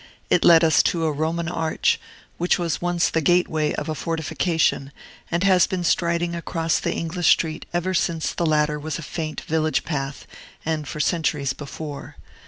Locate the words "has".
5.43-5.67